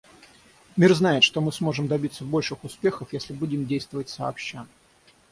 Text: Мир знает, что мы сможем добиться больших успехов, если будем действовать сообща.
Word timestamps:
Мир 0.77 0.95
знает, 0.95 1.23
что 1.23 1.41
мы 1.41 1.51
сможем 1.51 1.87
добиться 1.87 2.23
больших 2.23 2.63
успехов, 2.63 3.13
если 3.13 3.33
будем 3.33 3.67
действовать 3.67 4.09
сообща. 4.09 4.65